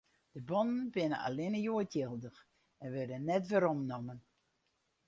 [0.33, 2.39] De bonnen binne allinnich hjoed jildich
[2.83, 4.19] en wurde net weromnommen.